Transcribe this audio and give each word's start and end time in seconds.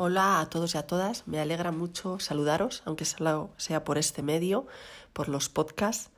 Hola 0.00 0.38
a 0.38 0.48
todos 0.48 0.76
y 0.76 0.78
a 0.78 0.86
todas, 0.86 1.26
me 1.26 1.40
alegra 1.40 1.72
mucho 1.72 2.20
saludaros, 2.20 2.84
aunque 2.84 3.04
sea 3.04 3.82
por 3.82 3.98
este 3.98 4.22
medio, 4.22 4.68
por 5.12 5.28
los 5.28 5.48
podcasts. 5.48 6.10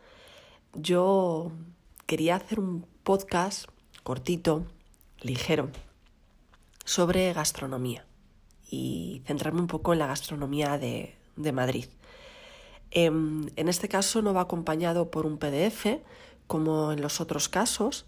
Yo 0.74 1.50
quería 2.04 2.36
hacer 2.36 2.60
un 2.60 2.84
podcast 3.04 3.70
cortito, 4.02 4.66
ligero, 5.22 5.70
sobre 6.84 7.32
gastronomía 7.32 8.04
y 8.68 9.22
centrarme 9.24 9.62
un 9.62 9.66
poco 9.66 9.94
en 9.94 10.00
la 10.00 10.08
gastronomía 10.08 10.76
de, 10.76 11.16
Madrid. 11.50 11.86
Em, 12.90 13.48
en 13.56 13.70
este 13.70 13.88
caso 13.88 14.20
no 14.20 14.34
va 14.34 14.42
acompañado 14.42 15.10
por 15.10 15.24
un 15.24 15.38
PDF, 15.38 16.02
como 16.46 16.92
en 16.92 17.00
los 17.00 17.22
otros 17.22 17.48
casos, 17.48 18.04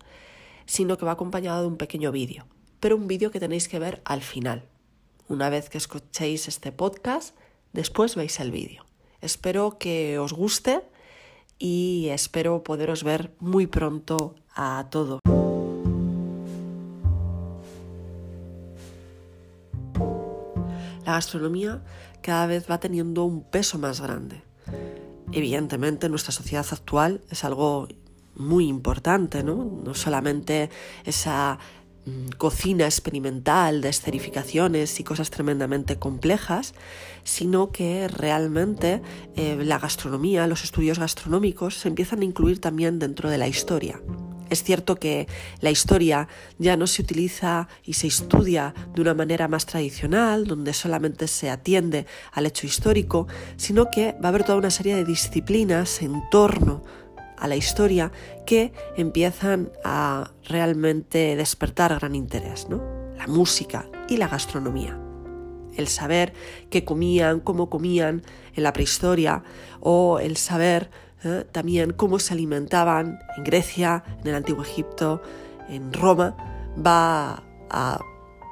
sino 0.66 0.98
que 0.98 1.06
va 1.06 1.12
acompañado 1.12 1.62
de 1.62 1.68
un 1.68 1.78
pequeño 1.78 2.12
vídeo, 2.12 2.44
pero 2.78 2.94
un 2.94 3.08
vídeo 3.08 3.30
que 3.30 3.40
tenéis 3.40 3.68
que 3.68 3.78
ver 3.78 4.02
al 4.04 4.20
final 4.20 4.68
una 5.32 5.48
vez 5.48 5.70
que 5.70 5.78
escuchéis 5.78 6.46
este 6.46 6.72
podcast, 6.72 7.34
después 7.72 8.16
veis 8.16 8.38
el 8.38 8.50
vídeo. 8.50 8.84
Espero 9.22 9.78
que 9.78 10.18
os 10.18 10.34
guste 10.34 10.82
y 11.58 12.08
espero 12.10 12.62
poderos 12.62 13.02
ver 13.02 13.34
muy 13.40 13.66
pronto 13.66 14.34
a 14.54 14.88
todos. 14.90 15.20
La 21.06 21.14
gastronomía 21.14 21.82
cada 22.20 22.46
vez 22.46 22.70
va 22.70 22.78
teniendo 22.78 23.24
un 23.24 23.42
peso 23.42 23.78
más 23.78 24.02
grande. 24.02 24.42
Evidentemente, 25.32 26.06
en 26.06 26.12
nuestra 26.12 26.32
sociedad 26.32 26.66
actual 26.70 27.22
es 27.30 27.42
algo 27.44 27.88
muy 28.34 28.68
importante, 28.68 29.42
¿no? 29.42 29.64
No 29.82 29.94
solamente 29.94 30.68
esa 31.04 31.58
cocina 32.38 32.84
experimental 32.84 33.80
de 33.80 33.88
esterificaciones 33.88 34.98
y 34.98 35.04
cosas 35.04 35.30
tremendamente 35.30 35.98
complejas, 35.98 36.74
sino 37.24 37.70
que 37.70 38.08
realmente 38.08 39.02
eh, 39.36 39.56
la 39.62 39.78
gastronomía, 39.78 40.46
los 40.46 40.64
estudios 40.64 40.98
gastronómicos 40.98 41.76
se 41.76 41.88
empiezan 41.88 42.20
a 42.20 42.24
incluir 42.24 42.60
también 42.60 42.98
dentro 42.98 43.30
de 43.30 43.38
la 43.38 43.48
historia. 43.48 44.00
Es 44.50 44.64
cierto 44.64 44.96
que 44.96 45.28
la 45.60 45.70
historia 45.70 46.28
ya 46.58 46.76
no 46.76 46.86
se 46.86 47.00
utiliza 47.00 47.68
y 47.84 47.94
se 47.94 48.08
estudia 48.08 48.74
de 48.94 49.00
una 49.00 49.14
manera 49.14 49.48
más 49.48 49.64
tradicional, 49.64 50.46
donde 50.46 50.74
solamente 50.74 51.26
se 51.26 51.48
atiende 51.48 52.04
al 52.32 52.44
hecho 52.44 52.66
histórico, 52.66 53.26
sino 53.56 53.90
que 53.90 54.12
va 54.22 54.26
a 54.26 54.28
haber 54.28 54.44
toda 54.44 54.58
una 54.58 54.70
serie 54.70 54.94
de 54.94 55.06
disciplinas 55.06 56.02
en 56.02 56.22
torno 56.30 56.84
a 56.84 57.01
la 57.48 57.56
historia 57.56 58.12
que 58.46 58.72
empiezan 58.96 59.70
a 59.84 60.30
realmente 60.44 61.36
despertar 61.36 61.98
gran 61.98 62.14
interés, 62.14 62.68
¿no? 62.68 62.82
La 63.16 63.26
música 63.26 63.86
y 64.08 64.16
la 64.16 64.28
gastronomía. 64.28 64.98
El 65.76 65.88
saber 65.88 66.34
qué 66.70 66.84
comían, 66.84 67.40
cómo 67.40 67.70
comían 67.70 68.22
en 68.54 68.62
la 68.62 68.72
prehistoria 68.72 69.42
o 69.80 70.18
el 70.18 70.36
saber 70.36 70.90
¿eh? 71.24 71.46
también 71.50 71.92
cómo 71.92 72.18
se 72.18 72.34
alimentaban 72.34 73.18
en 73.36 73.44
Grecia, 73.44 74.04
en 74.20 74.28
el 74.28 74.34
antiguo 74.34 74.62
Egipto, 74.62 75.22
en 75.68 75.92
Roma, 75.92 76.36
va 76.84 77.42
a 77.70 77.98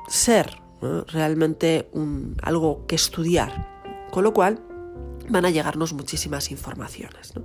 ser 0.09 0.61
realmente 1.09 1.89
un, 1.93 2.37
algo 2.43 2.87
que 2.87 2.95
estudiar. 2.95 3.69
Con 4.11 4.25
lo 4.25 4.33
cual 4.33 4.61
van 5.29 5.45
a 5.45 5.51
llegarnos 5.51 5.93
muchísimas 5.93 6.51
informaciones. 6.51 7.35
¿no? 7.37 7.43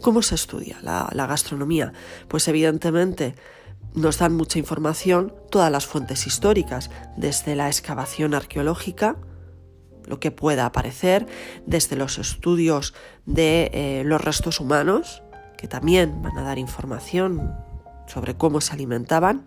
¿Cómo 0.00 0.22
se 0.22 0.34
estudia 0.34 0.78
la, 0.82 1.26
gastronomía? 1.26 1.92
Pues 2.28 2.48
evidentemente 2.48 3.34
nos 3.94 4.18
dan 4.18 4.34
mucha 4.34 4.58
información 4.58 5.34
todas 5.50 5.70
las 5.70 5.86
fuentes 5.86 6.26
históricas, 6.26 6.90
desde 7.16 7.56
la 7.56 7.68
excavación 7.68 8.34
arqueológica, 8.34 9.16
lo 10.06 10.20
que 10.20 10.30
pueda 10.30 10.64
aparecer, 10.64 11.26
desde 11.66 11.96
los 11.96 12.18
estudios 12.18 12.94
de 13.26 13.70
eh, 13.72 14.02
los 14.04 14.20
restos 14.20 14.60
humanos, 14.60 15.22
que 15.58 15.68
también 15.68 16.22
van 16.22 16.38
a 16.38 16.42
dar 16.42 16.58
información 16.58 17.54
sobre 18.06 18.36
cómo 18.36 18.60
se 18.60 18.72
alimentaban, 18.72 19.46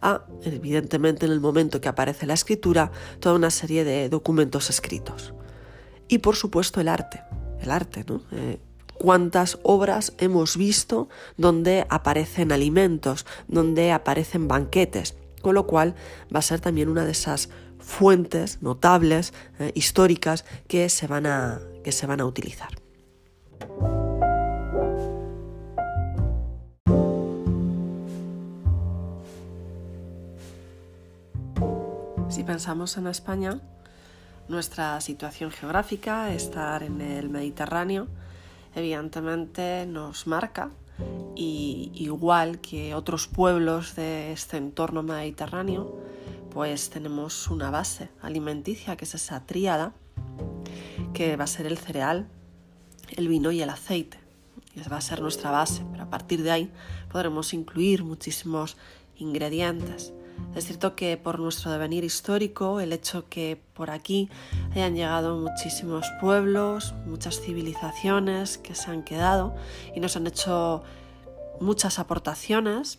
a, 0.00 0.22
evidentemente, 0.42 1.26
en 1.26 1.32
el 1.32 1.40
momento 1.40 1.80
que 1.80 1.88
aparece 1.88 2.26
la 2.26 2.34
escritura, 2.34 2.90
toda 3.20 3.34
una 3.34 3.50
serie 3.50 3.84
de 3.84 4.08
documentos 4.08 4.70
escritos. 4.70 5.34
Y, 6.08 6.18
por 6.18 6.36
supuesto, 6.36 6.80
el 6.80 6.88
arte. 6.88 7.22
El 7.60 7.70
arte, 7.70 8.04
¿no? 8.06 8.22
Eh, 8.32 8.60
cuántas 8.98 9.58
obras 9.62 10.12
hemos 10.18 10.56
visto 10.56 11.08
donde 11.36 11.86
aparecen 11.88 12.52
alimentos, 12.52 13.26
donde 13.46 13.92
aparecen 13.92 14.48
banquetes, 14.48 15.16
con 15.40 15.54
lo 15.54 15.66
cual 15.66 15.94
va 16.34 16.40
a 16.40 16.42
ser 16.42 16.60
también 16.60 16.88
una 16.88 17.04
de 17.04 17.12
esas 17.12 17.48
fuentes 17.78 18.60
notables, 18.62 19.32
eh, 19.58 19.72
históricas, 19.74 20.44
que 20.66 20.88
se, 20.88 21.06
van 21.06 21.26
a, 21.26 21.60
que 21.84 21.92
se 21.92 22.06
van 22.06 22.20
a 22.20 22.26
utilizar. 22.26 22.70
Si 32.28 32.44
pensamos 32.44 32.96
en 32.98 33.06
España, 33.06 33.60
nuestra 34.48 35.00
situación 35.00 35.50
geográfica, 35.50 36.32
estar 36.32 36.82
en 36.82 37.00
el 37.00 37.30
Mediterráneo, 37.30 38.08
evidentemente 38.78 39.86
nos 39.86 40.26
marca 40.26 40.70
y 41.34 41.92
igual 41.94 42.60
que 42.60 42.94
otros 42.94 43.28
pueblos 43.28 43.94
de 43.94 44.32
este 44.32 44.56
entorno 44.56 45.02
mediterráneo, 45.02 45.96
pues 46.50 46.90
tenemos 46.90 47.48
una 47.48 47.70
base 47.70 48.08
alimenticia 48.20 48.96
que 48.96 49.04
es 49.04 49.14
esa 49.14 49.46
tríada 49.46 49.92
que 51.14 51.36
va 51.36 51.44
a 51.44 51.48
ser 51.48 51.66
el 51.66 51.78
cereal, 51.78 52.28
el 53.16 53.28
vino 53.28 53.52
y 53.52 53.62
el 53.62 53.70
aceite. 53.70 54.18
Y 54.74 54.80
esa 54.80 54.90
va 54.90 54.98
a 54.98 55.02
ser 55.02 55.20
nuestra 55.20 55.50
base, 55.50 55.84
pero 55.92 56.04
a 56.04 56.10
partir 56.10 56.42
de 56.42 56.50
ahí 56.50 56.72
podremos 57.10 57.54
incluir 57.54 58.04
muchísimos 58.04 58.76
ingredientes. 59.16 60.12
Es 60.54 60.64
cierto 60.64 60.96
que 60.96 61.16
por 61.16 61.38
nuestro 61.38 61.70
devenir 61.70 62.04
histórico, 62.04 62.80
el 62.80 62.92
hecho 62.92 63.28
que 63.28 63.60
por 63.74 63.90
aquí 63.90 64.28
hayan 64.72 64.94
llegado 64.94 65.36
muchísimos 65.36 66.06
pueblos, 66.20 66.94
muchas 67.06 67.40
civilizaciones 67.40 68.58
que 68.58 68.74
se 68.74 68.90
han 68.90 69.04
quedado 69.04 69.54
y 69.94 70.00
nos 70.00 70.16
han 70.16 70.26
hecho 70.26 70.82
muchas 71.60 71.98
aportaciones 71.98 72.98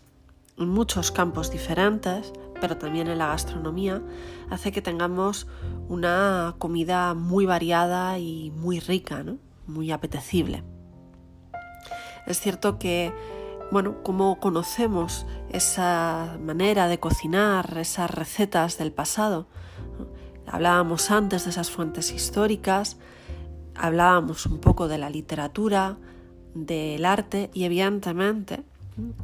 en 0.58 0.70
muchos 0.70 1.12
campos 1.12 1.52
diferentes, 1.52 2.32
pero 2.62 2.78
también 2.78 3.08
en 3.08 3.18
la 3.18 3.28
gastronomía, 3.28 4.02
hace 4.50 4.72
que 4.72 4.82
tengamos 4.82 5.48
una 5.88 6.56
comida 6.60 7.14
muy 7.14 7.46
variada 7.46 8.20
y 8.20 8.52
muy 8.52 8.80
rica, 8.80 9.24
muy 9.68 9.92
apetecible. 9.92 10.64
Es 12.28 12.40
cierto 12.40 12.78
que 12.78 13.14
bueno, 13.72 14.02
cómo 14.04 14.40
conocemos 14.40 15.26
esa 15.50 16.38
manera 16.42 16.88
de 16.88 17.00
cocinar, 17.00 17.78
esas 17.78 18.10
recetas 18.10 18.78
del 18.78 18.92
pasado. 18.92 19.48
Hablábamos 20.48 21.12
antes 21.12 21.44
de 21.44 21.52
esas 21.52 21.70
fuentes 21.70 22.12
históricas, 22.12 22.98
hablábamos 23.76 24.46
un 24.48 24.60
poco 24.60 24.88
de 24.88 24.98
la 24.98 25.10
literatura, 25.10 25.98
del 26.56 27.06
arte 27.06 27.52
y 27.54 27.66
evidentemente 27.66 28.64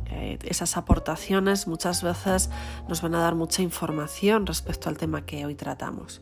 eh, 0.05 0.37
esas 0.43 0.77
aportaciones 0.77 1.67
muchas 1.67 2.03
veces 2.03 2.49
nos 2.87 3.01
van 3.01 3.15
a 3.15 3.19
dar 3.19 3.35
mucha 3.35 3.63
información 3.63 4.45
respecto 4.45 4.89
al 4.89 4.97
tema 4.97 5.25
que 5.25 5.45
hoy 5.45 5.55
tratamos. 5.55 6.21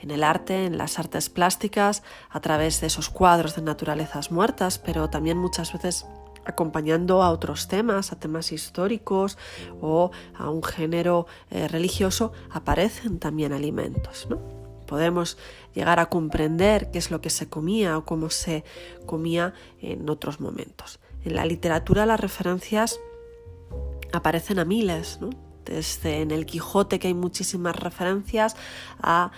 En 0.00 0.10
el 0.10 0.24
arte, 0.24 0.66
en 0.66 0.78
las 0.78 0.98
artes 0.98 1.30
plásticas, 1.30 2.02
a 2.28 2.40
través 2.40 2.80
de 2.80 2.88
esos 2.88 3.08
cuadros 3.08 3.54
de 3.54 3.62
naturalezas 3.62 4.32
muertas, 4.32 4.80
pero 4.80 5.08
también 5.08 5.38
muchas 5.38 5.72
veces 5.72 6.06
acompañando 6.44 7.22
a 7.22 7.30
otros 7.30 7.68
temas, 7.68 8.12
a 8.12 8.18
temas 8.18 8.52
históricos 8.52 9.38
o 9.80 10.10
a 10.34 10.50
un 10.50 10.62
género 10.62 11.26
eh, 11.50 11.68
religioso, 11.68 12.32
aparecen 12.50 13.18
también 13.18 13.52
alimentos. 13.52 14.26
¿no? 14.28 14.38
Podemos 14.86 15.38
llegar 15.74 16.00
a 16.00 16.06
comprender 16.06 16.90
qué 16.90 16.98
es 16.98 17.10
lo 17.10 17.20
que 17.20 17.30
se 17.30 17.48
comía 17.48 17.96
o 17.96 18.04
cómo 18.04 18.30
se 18.30 18.64
comía 19.06 19.54
en 19.80 20.08
otros 20.10 20.40
momentos. 20.40 21.00
En 21.24 21.36
la 21.36 21.46
literatura 21.46 22.06
las 22.06 22.20
referencias 22.20 22.98
aparecen 24.12 24.58
a 24.58 24.64
miles, 24.64 25.18
desde 25.64 26.20
en 26.20 26.30
el 26.30 26.44
Quijote 26.44 26.98
que 26.98 27.08
hay 27.08 27.14
muchísimas 27.14 27.76
referencias 27.76 28.56
a 29.00 29.30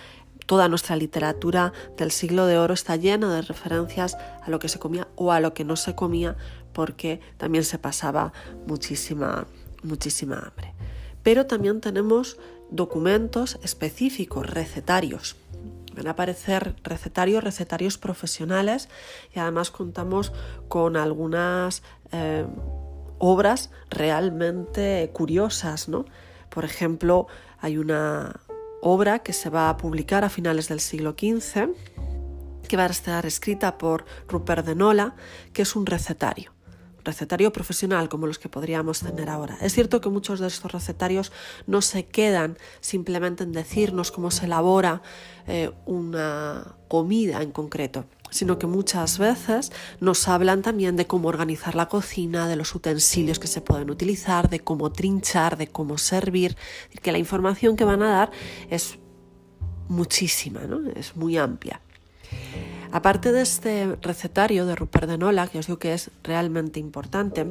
toda 0.47 0.69
nuestra 0.69 0.97
literatura 0.97 1.73
del 1.97 2.11
siglo 2.11 2.47
de 2.47 2.59
oro 2.59 2.75
está 2.75 2.97
llena 2.97 3.35
de 3.35 3.43
referencias 3.43 4.17
a 4.43 4.51
lo 4.51 4.59
que 4.59 4.69
se 4.69 4.79
comía 4.79 5.09
o 5.17 5.33
a 5.33 5.41
lo 5.41 5.55
que 5.55 5.65
no 5.65 5.77
se 5.77 5.95
comía 5.95 6.37
porque 6.75 7.21
también 7.39 7.65
se 7.65 7.79
pasaba 7.79 8.35
muchísima, 8.67 9.47
muchísima 9.83 10.37
hambre. 10.37 10.75
Pero 11.23 11.47
también 11.47 11.81
tenemos 11.81 12.37
documentos 12.71 13.59
específicos, 13.63 14.51
recetarios. 14.51 15.37
Van 15.97 16.09
a 16.09 16.11
aparecer 16.11 16.75
recetarios, 16.83 17.43
recetarios 17.43 17.97
profesionales 17.99 18.89
y 19.35 19.39
además 19.39 19.71
contamos 19.71 20.33
con 20.69 20.97
algunas 20.97 21.83
eh, 22.13 22.45
obras 23.19 23.71
realmente 23.91 25.11
curiosas, 25.15 25.89
¿no? 25.89 26.05
Por 26.51 26.65
ejemplo, 26.65 27.29
hay 27.61 27.79
una 27.79 28.41
obra 28.83 29.21
que 29.21 29.33
se 29.33 29.51
va 29.51 29.69
a 29.69 29.77
publicar 29.77 30.25
a 30.25 30.29
finales 30.29 30.69
del 30.69 30.81
siglo 30.81 31.13
XV, 31.13 31.71
que 32.69 32.77
va 32.77 32.85
a 32.85 32.91
estar 32.91 33.25
escrita 33.25 33.79
por 33.79 34.05
Rupert 34.29 34.67
de 34.67 34.75
Nola, 34.75 35.15
que 35.53 35.63
es 35.63 35.77
un 35.77 35.87
recetario 35.87 36.54
recetario 37.05 37.53
profesional 37.53 38.09
como 38.09 38.27
los 38.27 38.39
que 38.39 38.49
podríamos 38.49 39.01
tener 39.01 39.29
ahora. 39.29 39.59
Es 39.61 39.75
cierto 39.75 40.01
que 40.01 40.09
muchos 40.09 40.41
de 40.41 40.47
estos 40.47 40.73
recetarios 40.73 41.33
no 41.67 41.83
se 41.83 42.07
quedan 42.07 42.59
simplemente 42.81 43.45
en 43.45 43.53
decirnos 43.53 44.11
cómo 44.11 44.31
se 44.31 44.47
elabora 44.47 45.03
eh, 45.47 45.71
una 45.87 46.77
comida 46.89 47.43
en 47.43 47.53
concreto, 47.53 48.07
sino 48.31 48.59
que 48.59 48.67
muchas 48.67 49.19
veces 49.19 49.73
nos 50.01 50.27
hablan 50.29 50.63
también 50.63 50.97
de 50.97 51.07
cómo 51.07 51.29
organizar 51.29 51.75
la 51.75 51.89
cocina, 51.89 52.49
de 52.49 52.57
los 52.57 52.75
utensilios 52.75 53.39
que 53.39 53.47
se 53.47 53.61
pueden 53.61 53.91
utilizar, 53.91 54.49
de 54.49 54.61
cómo 54.61 54.91
trinchar, 54.93 55.57
de 55.57 55.69
cómo 55.69 55.99
servir, 55.99 56.57
que 57.03 57.13
la 57.13 57.19
información 57.19 57.77
que 57.77 57.85
van 57.85 58.03
a 58.03 58.11
dar 58.11 58.31
es 58.71 58.99
muchísima, 59.89 60.63
¿no? 60.63 60.91
es 60.91 61.15
muy 61.17 61.37
amplia. 61.37 61.81
Aparte 62.95 63.33
de 63.33 63.43
este 63.43 63.97
recetario 64.03 64.67
de 64.67 64.77
Rupert 64.77 65.09
de 65.09 65.19
Nola, 65.19 65.49
que 65.49 65.59
os 65.59 65.67
digo 65.67 65.81
que 65.81 65.95
es 65.95 66.13
realmente 66.23 66.79
importante, 66.79 67.45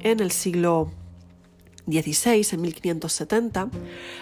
en 0.00 0.20
el 0.20 0.30
siglo 0.30 0.90
XVI, 1.86 2.46
en 2.52 2.62
1570, 2.62 3.68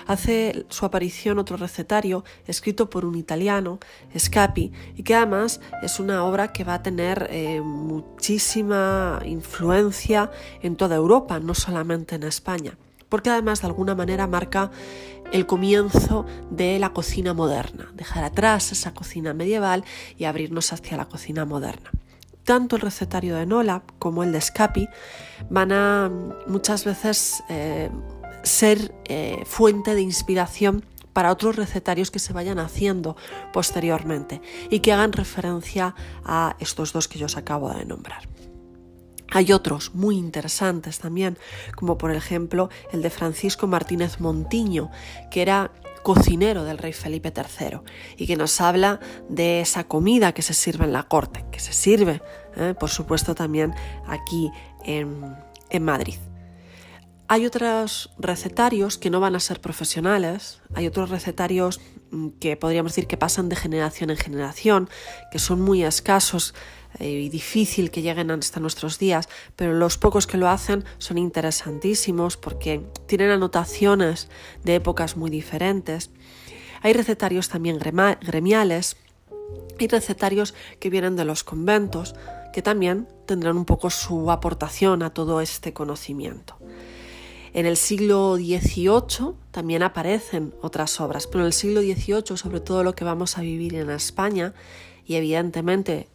hace 0.08 0.66
su 0.68 0.84
aparición 0.84 1.38
otro 1.38 1.56
recetario 1.56 2.24
escrito 2.48 2.90
por 2.90 3.04
un 3.04 3.14
italiano, 3.14 3.78
Scapi, 4.18 4.72
y 4.96 5.04
que 5.04 5.14
además 5.14 5.60
es 5.84 6.00
una 6.00 6.24
obra 6.24 6.52
que 6.52 6.64
va 6.64 6.74
a 6.74 6.82
tener 6.82 7.28
eh, 7.30 7.60
muchísima 7.60 9.22
influencia 9.24 10.32
en 10.62 10.74
toda 10.74 10.96
Europa, 10.96 11.38
no 11.38 11.54
solamente 11.54 12.16
en 12.16 12.24
España 12.24 12.76
porque 13.10 13.28
además 13.28 13.60
de 13.60 13.66
alguna 13.66 13.94
manera 13.94 14.26
marca 14.26 14.70
el 15.32 15.46
comienzo 15.46 16.24
de 16.50 16.78
la 16.78 16.94
cocina 16.94 17.34
moderna, 17.34 17.90
dejar 17.94 18.24
atrás 18.24 18.72
esa 18.72 18.94
cocina 18.94 19.34
medieval 19.34 19.84
y 20.16 20.24
abrirnos 20.24 20.72
hacia 20.72 20.96
la 20.96 21.04
cocina 21.04 21.44
moderna. 21.44 21.90
Tanto 22.44 22.76
el 22.76 22.82
recetario 22.82 23.36
de 23.36 23.46
Nola 23.46 23.82
como 23.98 24.24
el 24.24 24.32
de 24.32 24.40
Scapi 24.40 24.88
van 25.50 25.72
a 25.72 26.10
muchas 26.46 26.84
veces 26.84 27.44
eh, 27.48 27.90
ser 28.42 28.94
eh, 29.04 29.42
fuente 29.44 29.94
de 29.94 30.00
inspiración 30.00 30.84
para 31.12 31.32
otros 31.32 31.56
recetarios 31.56 32.10
que 32.10 32.18
se 32.18 32.32
vayan 32.32 32.58
haciendo 32.58 33.16
posteriormente 33.52 34.40
y 34.70 34.80
que 34.80 34.92
hagan 34.92 35.12
referencia 35.12 35.94
a 36.24 36.56
estos 36.60 36.92
dos 36.92 37.08
que 37.08 37.18
yo 37.18 37.26
os 37.26 37.36
acabo 37.36 37.70
de 37.72 37.84
nombrar. 37.84 38.22
Hay 39.32 39.52
otros 39.52 39.94
muy 39.94 40.16
interesantes 40.16 40.98
también, 40.98 41.38
como 41.76 41.98
por 41.98 42.12
ejemplo 42.12 42.68
el 42.92 43.02
de 43.02 43.10
Francisco 43.10 43.66
Martínez 43.66 44.20
Montiño, 44.20 44.90
que 45.30 45.42
era 45.42 45.70
cocinero 46.02 46.64
del 46.64 46.78
rey 46.78 46.92
Felipe 46.92 47.32
III 47.34 47.80
y 48.16 48.26
que 48.26 48.36
nos 48.36 48.60
habla 48.60 49.00
de 49.28 49.60
esa 49.60 49.84
comida 49.84 50.32
que 50.32 50.42
se 50.42 50.54
sirve 50.54 50.84
en 50.84 50.92
la 50.92 51.04
corte, 51.04 51.44
que 51.50 51.60
se 51.60 51.72
sirve, 51.72 52.22
¿eh? 52.56 52.74
por 52.78 52.90
supuesto, 52.90 53.34
también 53.34 53.74
aquí 54.06 54.50
en, 54.84 55.36
Madrid. 55.80 56.16
Hay 57.28 57.46
otros 57.46 58.10
recetarios 58.18 58.98
que 58.98 59.08
no 59.08 59.20
van 59.20 59.36
a 59.36 59.40
ser 59.40 59.60
profesionales, 59.60 60.60
hay 60.74 60.88
otros 60.88 61.10
recetarios 61.10 61.80
mm, 62.10 62.30
que 62.40 62.56
podríamos 62.56 62.92
decir 62.92 63.06
que 63.06 63.16
pasan 63.16 63.48
de 63.48 63.54
generación 63.54 64.10
en 64.10 64.16
generación, 64.16 64.90
que 65.30 65.38
son 65.38 65.60
muy 65.60 65.84
escasos 65.84 66.54
y 66.98 67.28
difícil 67.28 67.90
que 67.90 68.02
lleguen 68.02 68.30
hasta 68.30 68.60
nuestros 68.60 68.98
días, 68.98 69.28
pero 69.56 69.72
los 69.72 69.96
pocos 69.98 70.26
que 70.26 70.36
lo 70.36 70.48
hacen 70.48 70.84
son 70.98 71.18
interesantísimos 71.18 72.36
porque 72.36 72.82
tienen 73.06 73.30
anotaciones 73.30 74.28
de 74.64 74.76
épocas 74.76 75.16
muy 75.16 75.30
diferentes. 75.30 76.10
Hay 76.82 76.92
recetarios 76.92 77.48
también 77.48 77.78
gremiales 77.78 78.96
y 79.78 79.88
recetarios 79.88 80.54
que 80.78 80.90
vienen 80.90 81.16
de 81.16 81.24
los 81.24 81.44
conventos, 81.44 82.14
que 82.52 82.62
también 82.62 83.08
tendrán 83.26 83.56
un 83.56 83.64
poco 83.64 83.90
su 83.90 84.30
aportación 84.30 85.02
a 85.02 85.10
todo 85.10 85.40
este 85.40 85.72
conocimiento. 85.72 86.56
En 87.52 87.66
el 87.66 87.76
siglo 87.76 88.36
XVIII 88.36 89.34
también 89.50 89.82
aparecen 89.82 90.54
otras 90.62 91.00
obras, 91.00 91.26
pero 91.26 91.40
en 91.40 91.46
el 91.46 91.52
siglo 91.52 91.80
XVIII, 91.80 92.36
sobre 92.36 92.60
todo 92.60 92.84
lo 92.84 92.94
que 92.94 93.04
vamos 93.04 93.38
a 93.38 93.40
vivir 93.40 93.74
en 93.74 93.90
España, 93.90 94.54
y 95.04 95.16
evidentemente 95.16 96.08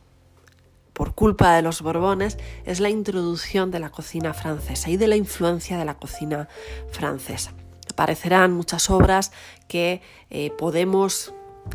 por 0.95 1.13
culpa 1.13 1.53
de 1.53 1.62
los 1.62 1.81
Borbones 1.81 2.38
es 2.65 2.80
la 2.80 2.89
introducción 2.89 3.69
de 3.69 3.80
la 3.80 3.92
cocina 3.92 4.33
francesa 4.33 4.89
y 4.89 4.97
de 4.97 5.07
la 5.07 5.18
influencia 5.18 5.77
de 5.77 5.86
la 5.86 5.95
cocina 5.95 6.47
francesa. 6.89 7.53
Aparecerán 7.92 8.53
muchas 8.53 8.89
obras 8.89 9.31
que 9.68 10.01
eh, 10.30 10.51
podemos 10.57 11.33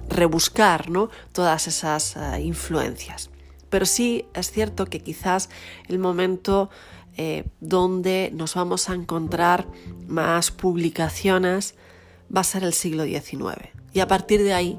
rebuscar 0.08 0.88
¿no? 0.90 1.10
todas 1.32 1.68
esas 1.68 2.16
eh, 2.16 2.40
influencias. 2.40 3.30
Pero 3.68 3.84
sí 3.84 4.24
es 4.34 4.50
cierto 4.50 4.86
que 4.86 5.00
quizás 5.00 5.50
el 5.86 5.98
momento 5.98 6.70
eh, 7.16 7.44
donde 7.60 8.30
nos 8.32 8.54
vamos 8.54 8.88
a 8.88 8.94
encontrar 8.94 9.66
más 10.08 10.50
publicaciones 10.50 11.74
va 12.34 12.40
a 12.40 12.44
ser 12.44 12.64
el 12.64 12.72
siglo 12.72 13.04
XIX. 13.04 13.68
Y 13.92 14.00
a 14.00 14.08
partir 14.08 14.42
de 14.42 14.54
ahí 14.54 14.78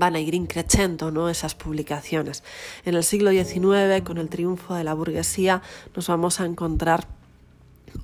van 0.00 0.16
a 0.16 0.20
ir 0.20 0.34
increciendo 0.34 1.10
¿no? 1.12 1.28
esas 1.28 1.54
publicaciones. 1.54 2.42
En 2.84 2.94
el 2.96 3.04
siglo 3.04 3.30
XIX, 3.30 4.02
con 4.02 4.16
el 4.16 4.28
triunfo 4.30 4.74
de 4.74 4.82
la 4.82 4.94
burguesía, 4.94 5.62
nos 5.94 6.08
vamos 6.08 6.40
a 6.40 6.46
encontrar 6.46 7.06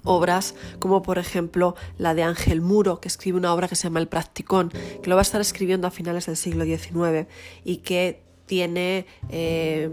obras 0.05 0.55
como 0.79 1.03
por 1.03 1.19
ejemplo 1.19 1.75
la 1.97 2.15
de 2.15 2.23
Ángel 2.23 2.61
Muro, 2.61 3.01
que 3.01 3.09
escribe 3.09 3.39
una 3.39 3.55
obra 3.55 3.67
que 3.67 3.77
se 3.77 3.85
llama 3.85 4.01
El 4.01 4.09
Practicón, 4.09 4.71
que 5.03 5.09
lo 5.09 5.17
va 5.17 5.23
a 5.23 5.29
estar 5.29 5.41
escribiendo 5.41 5.87
a 5.87 5.91
finales 5.91 6.27
del 6.27 6.37
siglo 6.37 6.65
XIX 6.65 7.27
y 7.65 7.79
que 7.79 8.21
tiene 8.45 9.07
eh, 9.31 9.89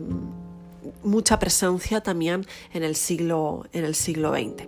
mucha 1.03 1.39
presencia 1.39 2.01
también 2.01 2.45
en 2.73 2.83
el 2.83 2.95
siglo, 2.95 3.65
en 3.71 3.85
el 3.85 3.95
siglo 3.95 4.33
XX. 4.33 4.67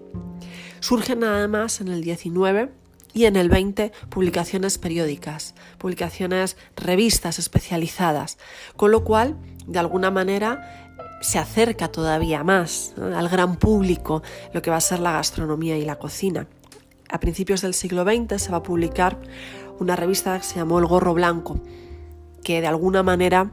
Surgen 0.79 1.23
además 1.25 1.81
en 1.81 1.89
el 1.89 2.01
XIX 2.03 2.69
y 3.15 3.25
en 3.25 3.37
el 3.37 3.49
20 3.49 3.93
publicaciones 4.09 4.77
periódicas, 4.77 5.55
publicaciones 5.79 6.57
revistas 6.75 7.39
especializadas, 7.39 8.37
con 8.75 8.91
lo 8.91 9.05
cual, 9.05 9.37
de 9.65 9.79
alguna 9.79 10.11
manera, 10.11 10.89
se 11.21 11.39
acerca 11.39 11.87
todavía 11.87 12.43
más 12.43 12.93
al 12.97 13.29
gran 13.29 13.55
público 13.55 14.21
lo 14.53 14.61
que 14.61 14.69
va 14.69 14.75
a 14.75 14.81
ser 14.81 14.99
la 14.99 15.13
gastronomía 15.13 15.77
y 15.77 15.85
la 15.85 15.95
cocina. 15.95 16.47
A 17.09 17.21
principios 17.21 17.61
del 17.61 17.73
siglo 17.73 18.03
XX 18.03 18.41
se 18.41 18.51
va 18.51 18.57
a 18.57 18.63
publicar 18.63 19.17
una 19.79 19.95
revista 19.95 20.37
que 20.37 20.43
se 20.43 20.55
llamó 20.55 20.79
El 20.79 20.85
Gorro 20.85 21.13
Blanco, 21.13 21.61
que 22.43 22.59
de 22.59 22.67
alguna 22.67 23.01
manera 23.01 23.49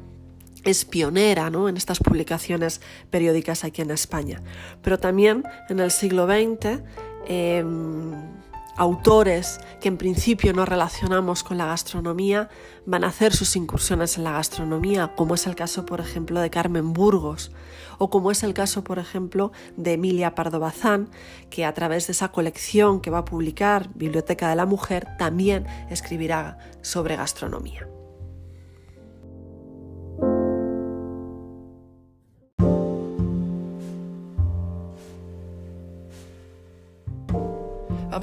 es 0.64 0.84
pionera 0.84 1.50
¿no? 1.50 1.68
en 1.68 1.76
estas 1.76 2.00
publicaciones 2.00 2.80
periódicas 3.10 3.62
aquí 3.62 3.80
en 3.80 3.92
España. 3.92 4.42
Pero 4.82 4.98
también 4.98 5.44
en 5.68 5.78
el 5.78 5.92
siglo 5.92 6.26
XX, 6.26 6.82
em, 7.26 8.41
autores 8.76 9.60
que 9.80 9.88
en 9.88 9.98
principio 9.98 10.52
no 10.52 10.64
relacionamos 10.64 11.42
con 11.42 11.58
la 11.58 11.66
gastronomía 11.66 12.48
van 12.86 13.04
a 13.04 13.08
hacer 13.08 13.34
sus 13.34 13.56
incursiones 13.56 14.16
en 14.16 14.24
la 14.24 14.32
gastronomía, 14.32 15.14
como 15.14 15.34
es 15.34 15.46
el 15.46 15.54
caso, 15.54 15.86
por 15.86 16.00
ejemplo, 16.00 16.40
de 16.40 16.50
Carmen 16.50 16.92
Burgos, 16.92 17.52
o 17.98 18.10
como 18.10 18.30
es 18.30 18.42
el 18.42 18.54
caso, 18.54 18.82
por 18.82 18.98
ejemplo, 18.98 19.52
de 19.76 19.92
Emilia 19.92 20.34
Pardo 20.34 20.60
Bazán, 20.60 21.10
que 21.50 21.64
a 21.64 21.74
través 21.74 22.06
de 22.06 22.12
esa 22.12 22.32
colección 22.32 23.00
que 23.00 23.10
va 23.10 23.18
a 23.18 23.24
publicar 23.24 23.90
Biblioteca 23.94 24.48
de 24.48 24.56
la 24.56 24.66
Mujer 24.66 25.06
también 25.18 25.66
escribirá 25.90 26.58
sobre 26.80 27.16
gastronomía. 27.16 27.86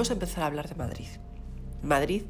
A 0.10 0.14
empezar 0.14 0.44
a 0.44 0.48
hablar 0.48 0.68
de 0.68 0.74
Madrid. 0.74 1.08
Madrid, 1.84 2.24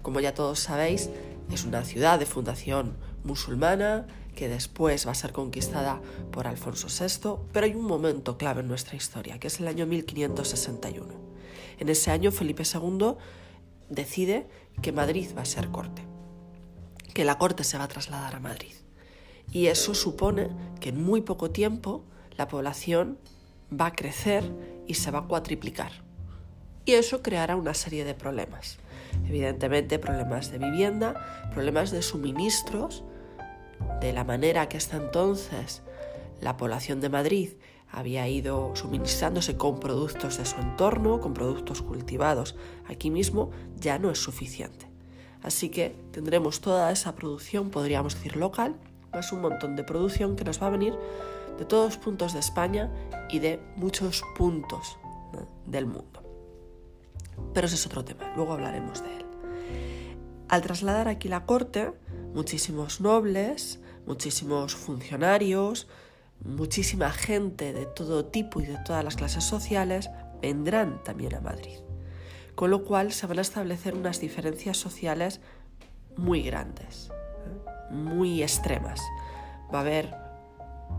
como 0.00 0.20
ya 0.20 0.32
todos 0.32 0.58
sabéis, 0.58 1.10
es 1.52 1.64
una 1.66 1.84
ciudad 1.84 2.18
de 2.18 2.24
fundación 2.24 2.96
musulmana 3.24 4.06
que 4.34 4.48
después 4.48 5.06
va 5.06 5.10
a 5.10 5.14
ser 5.14 5.32
conquistada 5.32 6.00
por 6.32 6.46
Alfonso 6.46 6.88
VI, 6.88 7.50
pero 7.52 7.66
hay 7.66 7.74
un 7.74 7.84
momento 7.84 8.38
clave 8.38 8.62
en 8.62 8.68
nuestra 8.68 8.96
historia, 8.96 9.38
que 9.38 9.48
es 9.48 9.60
el 9.60 9.68
año 9.68 9.84
1561. 9.84 11.08
En 11.78 11.90
ese 11.90 12.10
año 12.10 12.32
Felipe 12.32 12.62
II 12.62 13.16
decide 13.90 14.48
que 14.80 14.92
Madrid 14.92 15.28
va 15.36 15.42
a 15.42 15.44
ser 15.44 15.68
corte, 15.68 16.02
que 17.12 17.26
la 17.26 17.36
corte 17.36 17.64
se 17.64 17.76
va 17.76 17.84
a 17.84 17.88
trasladar 17.88 18.36
a 18.36 18.40
Madrid. 18.40 18.72
Y 19.52 19.66
eso 19.66 19.94
supone 19.94 20.48
que 20.80 20.88
en 20.88 21.04
muy 21.04 21.20
poco 21.20 21.50
tiempo 21.50 22.02
la 22.38 22.48
población 22.48 23.18
va 23.78 23.86
a 23.86 23.92
crecer 23.92 24.50
y 24.86 24.94
se 24.94 25.10
va 25.10 25.18
a 25.18 25.26
cuatriplicar 25.26 26.08
y 26.90 26.94
eso 26.94 27.22
creará 27.22 27.54
una 27.54 27.72
serie 27.72 28.04
de 28.04 28.14
problemas. 28.14 28.78
Evidentemente 29.28 30.00
problemas 30.00 30.50
de 30.50 30.58
vivienda, 30.58 31.48
problemas 31.54 31.92
de 31.92 32.02
suministros, 32.02 33.04
de 34.00 34.12
la 34.12 34.24
manera 34.24 34.68
que 34.68 34.76
hasta 34.76 34.96
entonces 34.96 35.82
la 36.40 36.56
población 36.56 37.00
de 37.00 37.08
Madrid 37.08 37.50
había 37.92 38.26
ido 38.26 38.74
suministrándose 38.74 39.56
con 39.56 39.78
productos 39.78 40.38
de 40.38 40.44
su 40.44 40.56
entorno, 40.60 41.20
con 41.20 41.32
productos 41.32 41.80
cultivados 41.80 42.56
aquí 42.88 43.08
mismo, 43.08 43.52
ya 43.76 44.00
no 44.00 44.10
es 44.10 44.18
suficiente. 44.18 44.86
Así 45.44 45.68
que 45.68 45.94
tendremos 46.10 46.60
toda 46.60 46.90
esa 46.90 47.14
producción, 47.14 47.70
podríamos 47.70 48.14
decir 48.14 48.36
local, 48.36 48.74
más 49.12 49.32
un 49.32 49.42
montón 49.42 49.76
de 49.76 49.84
producción 49.84 50.34
que 50.34 50.42
nos 50.42 50.60
va 50.60 50.66
a 50.66 50.70
venir 50.70 50.94
de 51.56 51.64
todos 51.64 51.94
los 51.94 51.98
puntos 51.98 52.32
de 52.34 52.40
España 52.40 52.90
y 53.30 53.38
de 53.38 53.60
muchos 53.76 54.24
puntos 54.36 54.98
del 55.66 55.86
mundo. 55.86 56.19
Pero 57.54 57.66
ese 57.66 57.76
es 57.76 57.86
otro 57.86 58.04
tema, 58.04 58.32
luego 58.36 58.52
hablaremos 58.52 59.02
de 59.02 59.16
él. 59.16 59.26
Al 60.48 60.62
trasladar 60.62 61.08
aquí 61.08 61.28
la 61.28 61.46
corte, 61.46 61.92
muchísimos 62.34 63.00
nobles, 63.00 63.80
muchísimos 64.06 64.74
funcionarios, 64.74 65.86
muchísima 66.44 67.10
gente 67.10 67.72
de 67.72 67.86
todo 67.86 68.24
tipo 68.24 68.60
y 68.60 68.66
de 68.66 68.78
todas 68.84 69.04
las 69.04 69.16
clases 69.16 69.44
sociales 69.44 70.10
vendrán 70.40 71.02
también 71.04 71.34
a 71.34 71.40
Madrid. 71.40 71.78
Con 72.54 72.70
lo 72.70 72.84
cual 72.84 73.12
se 73.12 73.26
van 73.26 73.38
a 73.38 73.42
establecer 73.42 73.94
unas 73.94 74.20
diferencias 74.20 74.76
sociales 74.76 75.40
muy 76.16 76.42
grandes, 76.42 77.10
¿eh? 77.10 77.94
muy 77.94 78.42
extremas. 78.42 79.00
Va 79.72 79.78
a 79.78 79.82
haber 79.82 80.14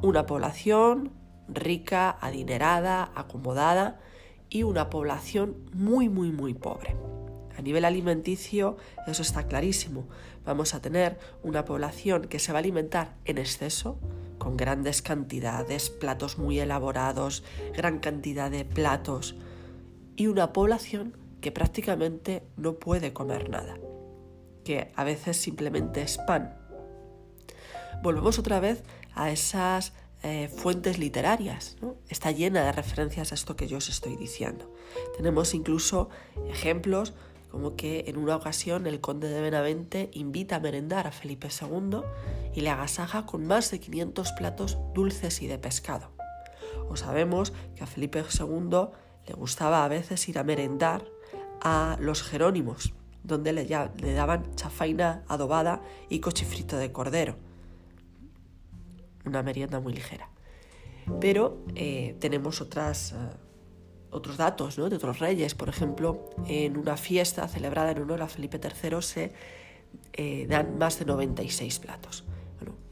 una 0.02 0.26
población 0.26 1.12
rica, 1.48 2.18
adinerada, 2.22 3.12
acomodada 3.16 4.00
y 4.52 4.64
una 4.64 4.90
población 4.92 5.56
muy, 5.74 6.10
muy, 6.10 6.32
muy 6.32 6.54
pobre. 6.54 6.96
A 7.58 7.62
nivel 7.62 7.86
alimenticio 7.86 8.78
eso 9.08 9.24
está 9.24 9.48
clarísimo. 9.48 10.08
Vamos 10.46 10.76
a 10.76 10.82
tener 10.82 11.18
una 11.42 11.66
población 11.66 12.28
que 12.28 12.38
se 12.38 12.52
va 12.52 12.60
a 12.60 12.62
alimentar 12.62 13.16
en 13.26 13.38
exceso, 13.38 13.98
con 14.38 14.58
grandes 14.58 15.02
cantidades, 15.02 15.90
platos 15.90 16.38
muy 16.38 16.60
elaborados, 16.60 17.44
gran 17.76 18.00
cantidad 18.00 18.52
de 18.52 18.66
platos, 18.66 19.36
y 20.16 20.28
una 20.28 20.52
población 20.52 21.16
que 21.40 21.52
prácticamente 21.52 22.44
no 22.58 22.74
puede 22.74 23.14
comer 23.14 23.50
nada, 23.50 23.78
que 24.66 24.92
a 24.96 25.04
veces 25.04 25.38
simplemente 25.38 26.02
es 26.02 26.18
pan. 26.18 26.58
Volvemos 28.04 28.38
otra 28.38 28.60
vez 28.60 28.84
a 29.14 29.32
esas 29.32 29.94
eh, 30.24 30.50
fuentes 30.50 31.00
literarias. 31.00 31.78
Está 32.10 32.32
llena 32.32 32.64
de 32.64 32.72
referencias 32.72 33.32
a 33.32 33.36
esto 33.36 33.56
que 33.56 33.68
yo 33.68 33.78
os 33.78 33.90
estoy 33.90 34.16
diciendo. 34.16 34.72
Tenemos 35.18 35.54
incluso 35.54 36.10
ejemplos 36.50 37.14
como 37.50 37.76
que 37.76 38.06
en 38.08 38.18
una 38.18 38.36
ocasión 38.36 38.88
el 38.88 39.02
conde 39.02 39.28
de 39.30 39.42
Benavente 39.42 40.10
invita 40.14 40.56
a 40.58 40.60
merendar 40.60 41.06
a 41.06 41.12
Felipe 41.12 41.50
II 41.50 42.02
y 42.54 42.62
le 42.62 42.70
agasaja 42.70 43.26
con 43.26 43.46
más 43.46 43.72
de 43.72 43.80
500 43.80 44.32
platos 44.34 44.78
dulces 44.94 45.42
y 45.42 45.48
de 45.48 45.58
pescado. 45.58 46.12
O 46.90 46.96
sabemos 46.96 47.52
que 47.76 47.84
a 47.84 47.88
Felipe 47.88 48.20
II 48.20 48.90
le 49.28 49.34
gustaba 49.34 49.84
a 49.84 49.88
veces 49.88 50.30
ir 50.30 50.40
a 50.40 50.44
merendar 50.44 51.04
a 51.62 51.98
los 52.00 52.24
Jerónimos, 52.24 52.94
donde 53.24 53.54
le, 53.54 53.66
le 53.66 54.14
daban 54.14 54.56
chafaina 54.56 55.24
adobada 55.28 55.82
y 56.10 56.20
cochifrito 56.20 56.78
de 56.78 56.92
cordero. 56.92 57.51
Una 59.26 59.44
merienda 59.44 59.80
muy 59.80 59.94
ligera. 59.94 60.30
Pero 61.20 61.64
eh, 61.76 62.16
tenemos 62.20 62.62
otras... 62.62 63.14
Eh, 63.14 63.16
otros 64.14 64.36
datos 64.36 64.78
¿no? 64.78 64.90
de 64.90 64.98
otros 64.98 65.20
reyes. 65.20 65.56
Por 65.56 65.70
ejemplo, 65.70 66.30
en 66.46 66.76
una 66.76 66.98
fiesta 66.98 67.48
celebrada 67.48 67.92
en 67.92 68.02
honor 68.02 68.22
a 68.22 68.28
Felipe 68.28 68.60
III 68.62 69.02
se 69.02 69.32
eh, 70.12 70.48
dan 70.50 70.78
más 70.78 71.00
de 71.00 71.06
96 71.06 71.80
platos. 71.80 72.26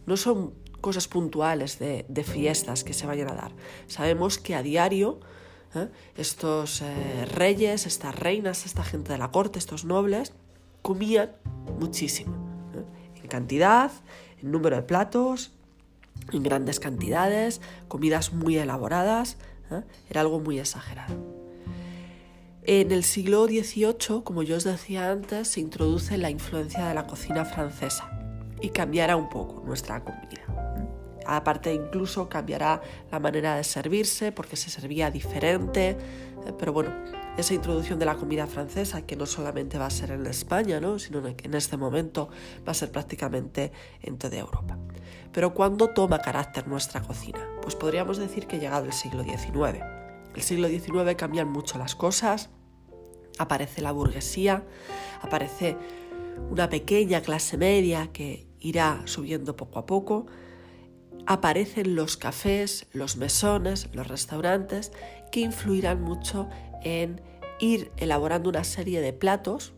No 0.05 0.15
son 0.15 0.53
cosas 0.79 1.09
puntuales 1.09 1.77
de, 1.77 2.23
fiestas 2.23 2.85
que 2.85 2.93
se 2.93 3.05
vayan 3.05 3.29
a 3.29 3.33
dar. 3.33 3.51
Sabemos 3.87 4.37
que 4.37 4.55
a 4.55 4.63
diario 4.63 5.19
estos 6.15 6.81
reyes, 7.33 7.85
estas 7.85 8.15
reinas, 8.15 8.65
esta 8.65 8.85
gente 8.85 9.11
de 9.11 9.17
la 9.17 9.29
corte, 9.29 9.59
estos 9.59 9.83
nobles, 9.83 10.31
comían 10.81 11.31
muchísimo. 11.79 12.33
En 13.21 13.27
cantidad, 13.27 13.91
en 14.41 14.51
número 14.51 14.77
de 14.77 14.83
platos, 14.83 15.51
en 16.31 16.43
grandes 16.43 16.79
cantidades, 16.79 17.61
comidas 17.87 18.33
muy 18.33 18.57
elaboradas, 18.57 19.37
¿eh? 19.71 19.81
Era 20.09 20.21
algo 20.21 20.39
muy 20.39 20.59
exagerado. 20.59 21.15
En 22.63 22.91
el 22.91 23.03
siglo 23.03 23.45
XVIII, 23.45 24.23
como 24.23 24.43
yo 24.43 24.57
os 24.57 24.63
decía 24.63 25.11
antes, 25.11 25.47
se 25.47 25.59
introduce 25.59 26.17
la 26.17 26.29
influencia 26.29 26.87
de 26.87 26.93
la 26.93 27.07
cocina 27.07 27.45
francesa 27.45 28.11
y 28.61 28.69
cambiará 28.69 29.15
un 29.15 29.29
poco 29.29 29.63
nuestra 29.65 30.03
comida. 30.03 30.45
Aparte 31.25 31.73
incluso 31.73 32.27
cambiará 32.27 32.81
la 33.11 33.19
manera 33.19 33.55
de 33.55 33.63
servirse 33.63 34.31
porque 34.31 34.55
se 34.55 34.69
servía 34.69 35.09
diferente, 35.09 35.89
¿eh? 35.89 35.97
pero 36.57 36.73
bueno, 36.73 36.91
esa 37.37 37.53
introducción 37.53 37.99
de 37.99 38.05
la 38.05 38.15
comida 38.15 38.47
francesa, 38.47 39.05
que 39.05 39.15
no 39.15 39.25
solamente 39.25 39.77
va 39.77 39.85
a 39.85 39.89
ser 39.89 40.11
en 40.11 40.25
España, 40.25 40.79
¿no? 40.79 40.99
sino 40.99 41.21
que 41.35 41.45
en 41.45 41.53
este 41.53 41.77
momento 41.77 42.29
va 42.67 42.71
a 42.71 42.75
ser 42.75 42.91
prácticamente 42.91 43.71
en 44.01 44.17
toda 44.17 44.37
Europa. 44.37 44.77
Pero 45.31 45.53
¿cuándo 45.53 45.89
toma 45.89 46.19
carácter 46.19 46.67
nuestra 46.67 47.01
cocina? 47.01 47.39
Pues 47.61 47.75
podríamos 47.75 48.17
decir 48.17 48.47
que 48.47 48.59
llegado 48.59 48.85
el 48.85 48.93
siglo 48.93 49.23
XIX. 49.23 49.83
El 50.35 50.41
siglo 50.41 50.67
XIX 50.67 51.15
cambian 51.15 51.49
mucho 51.49 51.77
las 51.77 51.95
cosas, 51.95 52.49
aparece 53.37 53.81
la 53.81 53.91
burguesía, 53.91 54.63
aparece 55.21 55.77
una 56.49 56.69
pequeña 56.69 57.21
clase 57.21 57.57
media 57.57 58.09
que 58.11 58.47
irá 58.59 59.01
subiendo 59.05 59.55
poco 59.55 59.79
a 59.79 59.85
poco, 59.85 60.27
aparecen 61.25 61.95
los 61.95 62.17
cafés, 62.17 62.87
los 62.91 63.17
mesones, 63.17 63.89
los 63.93 64.07
restaurantes, 64.07 64.91
que 65.31 65.41
influirán 65.41 66.01
mucho 66.01 66.49
en 66.83 67.21
ir 67.59 67.91
elaborando 67.97 68.49
una 68.49 68.63
serie 68.63 69.01
de 69.01 69.13
platos 69.13 69.73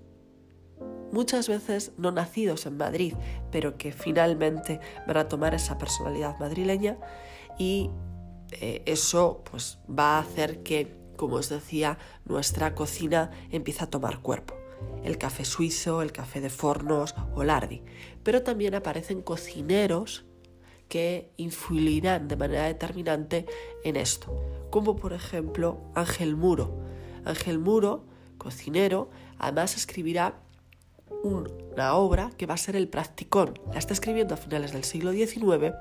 muchas 1.11 1.47
veces 1.47 1.91
no 1.97 2.11
nacidos 2.11 2.65
en 2.65 2.77
Madrid, 2.77 3.13
pero 3.51 3.77
que 3.77 3.91
finalmente 3.91 4.79
van 5.07 5.17
a 5.17 5.27
tomar 5.27 5.53
esa 5.53 5.77
personalidad 5.77 6.39
madrileña 6.39 6.97
y 7.57 7.89
eh, 8.51 8.81
eso 8.85 9.43
pues 9.49 9.79
va 9.87 10.17
a 10.17 10.19
hacer 10.19 10.63
que, 10.63 10.95
como 11.17 11.35
os 11.35 11.49
decía, 11.49 11.97
nuestra 12.25 12.75
cocina 12.75 13.31
empiece 13.51 13.83
a 13.83 13.89
tomar 13.89 14.19
cuerpo. 14.19 14.55
El 15.03 15.17
café 15.17 15.45
suizo, 15.45 16.01
el 16.01 16.11
café 16.11 16.41
de 16.41 16.49
Fornos 16.49 17.15
o 17.35 17.43
Lardi. 17.43 17.83
Pero 18.23 18.41
también 18.41 18.75
aparecen 18.75 19.21
cocineros 19.21 20.25
que 20.87 21.31
influirán 21.37 22.27
de 22.27 22.35
manera 22.35 22.65
determinante 22.65 23.45
en 23.83 23.95
esto, 23.95 24.35
como 24.69 24.95
por 24.95 25.13
ejemplo 25.13 25.79
Ángel 25.95 26.35
Muro. 26.35 26.80
Ángel 27.25 27.59
Muro, 27.59 28.05
cocinero, 28.37 29.09
además 29.37 29.75
escribirá 29.75 30.39
una 31.23 31.93
obra 31.95 32.31
que 32.37 32.45
va 32.45 32.55
a 32.55 32.57
ser 32.57 32.75
el 32.75 32.87
practicón. 32.87 33.59
La 33.71 33.79
está 33.79 33.93
escribiendo 33.93 34.33
a 34.33 34.37
finales 34.37 34.71
del 34.71 34.83
siglo 34.83 35.11
XIX, 35.11 35.73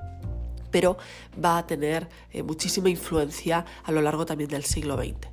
pero 0.69 0.97
va 1.43 1.57
a 1.57 1.67
tener 1.67 2.09
eh, 2.31 2.43
muchísima 2.43 2.89
influencia 2.89 3.65
a 3.83 3.91
lo 3.91 4.01
largo 4.01 4.25
también 4.25 4.49
del 4.49 4.63
siglo 4.63 4.97
XX. 4.97 5.27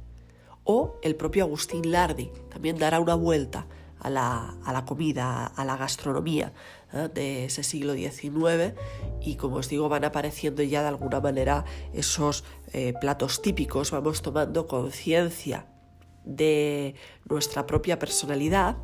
O 0.64 0.98
el 1.02 1.16
propio 1.16 1.44
Agustín 1.44 1.92
Lardi 1.92 2.30
también 2.50 2.78
dará 2.78 3.00
una 3.00 3.14
vuelta 3.14 3.66
a 4.00 4.10
la, 4.10 4.84
comida, 4.86 5.46
a 5.46 5.64
la 5.64 5.76
gastronomía 5.76 6.52
¿eh? 6.92 7.08
de 7.12 7.46
ese 7.46 7.62
siglo 7.62 7.94
XIX 7.94 8.74
y 9.20 9.34
como 9.36 9.56
os 9.56 9.68
digo 9.68 9.88
van 9.88 10.04
apareciendo 10.04 10.62
ya 10.62 10.82
de 10.82 10.88
alguna 10.88 11.20
manera 11.20 11.64
esos 11.92 12.44
eh, 12.72 12.94
platos 13.00 13.42
típicos, 13.42 13.90
vamos 13.90 14.22
tomando 14.22 14.68
conciencia 14.68 15.66
de 16.28 16.94
nuestra 17.28 17.66
propia 17.66 17.98
personalidad 17.98 18.76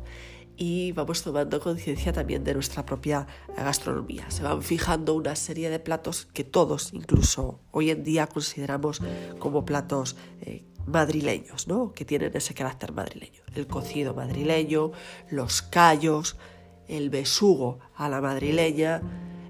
y 0.57 0.91
vamos 0.93 1.21
tomando 1.21 1.59
conciencia 1.59 2.13
también 2.13 2.43
de 2.43 2.53
nuestra 2.53 2.85
propia 2.85 3.27
gastronomía. 3.55 4.29
Se 4.31 4.43
van 4.43 4.61
fijando 4.61 5.13
una 5.13 5.35
serie 5.35 5.69
de 5.69 5.79
platos 5.79 6.27
que 6.33 6.43
todos, 6.43 6.93
incluso 6.93 7.59
hoy 7.71 7.91
en 7.91 8.03
día, 8.03 8.27
consideramos 8.27 9.01
como 9.39 9.65
platos 9.65 10.15
eh, 10.41 10.65
madrileños, 10.85 11.67
¿no? 11.67 11.93
que 11.93 12.05
tienen 12.05 12.31
ese 12.35 12.53
carácter 12.53 12.93
madrileño. 12.93 13.41
El 13.53 13.67
cocido 13.67 14.13
madrileño, 14.13 14.91
los 15.29 15.61
callos, 15.61 16.37
el 16.87 17.09
besugo 17.09 17.79
a 17.95 18.09
la 18.09 18.21
madrileña, 18.21 19.01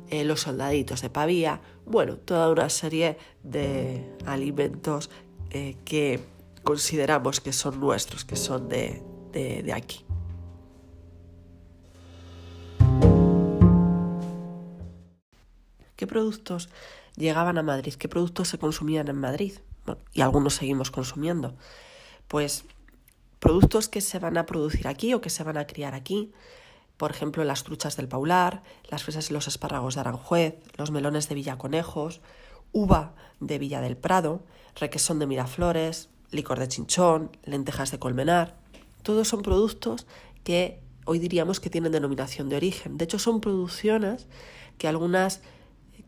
eh, 0.10 0.24
los 0.24 0.42
soldaditos 0.42 1.02
de 1.02 1.10
pavía, 1.10 1.62
bueno, 1.86 2.18
toda 2.18 2.50
una 2.50 2.70
serie 2.70 3.18
de 3.44 4.16
alimentos 4.26 5.10
eh, 5.52 5.76
que 5.86 6.20
consideramos 6.66 7.40
que 7.40 7.54
son 7.54 7.80
nuestros, 7.80 8.26
que 8.26 8.36
son 8.36 8.68
de 8.68 9.72
aquí. 9.74 10.06
¿Qué 15.96 16.08
productos 16.08 16.70
llegaban 17.16 17.58
a 17.58 17.64
Madrid? 17.64 17.94
¿Qué 17.94 18.10
productos 18.10 18.50
se 18.50 18.58
consumían 18.58 19.08
en 19.08 19.18
Madrid? 19.18 19.54
y 20.14 20.22
algunos 20.22 20.56
seguimos 20.56 20.92
consumiendo. 20.92 21.56
Pues 22.28 22.66
productos 23.40 23.88
que 23.88 24.02
se 24.02 24.20
van 24.20 24.38
a 24.38 24.46
producir 24.46 24.88
aquí 24.88 25.14
o 25.14 25.22
que 25.22 25.30
se 25.30 25.44
van 25.44 25.58
a 25.58 25.68
criar 25.68 25.94
aquí. 25.94 26.34
Por 26.98 27.12
ejemplo, 27.12 27.44
las 27.44 27.64
truchas 27.64 27.98
del 27.98 28.08
Paular, 28.08 28.64
las 28.90 29.04
fresas 29.04 29.30
y 29.30 29.34
los 29.34 29.48
espárragos 29.48 29.96
de 29.96 30.02
Aranjuez, 30.02 30.56
los 30.78 30.92
melones 30.92 31.30
de 31.30 31.36
Villaconejos, 31.36 32.22
uva 32.72 33.14
de 33.40 33.60
Villa 33.60 33.82
del 33.82 33.98
Prado, 33.98 34.44
requesón 34.76 35.20
de 35.20 35.28
Miraflores, 35.28 36.10
licor 36.32 36.60
de 36.60 36.68
chinchón, 36.68 37.32
lentejas 37.44 37.92
de 37.92 38.00
colmenar. 38.00 38.58
Todos 39.04 39.28
son 39.28 39.42
productos 39.42 40.08
que 40.44 40.80
hoy 41.06 41.20
diríamos 41.20 41.60
que 41.60 41.70
tienen 41.70 41.92
denominación 41.92 42.50
de 42.50 42.58
origen. 42.58 42.98
De 42.98 43.06
hecho, 43.06 43.20
son 43.20 43.42
producciones 43.42 44.28
que 44.78 44.88
algunas 44.88 45.42